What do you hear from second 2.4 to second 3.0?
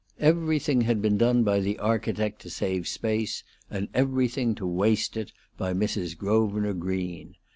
to save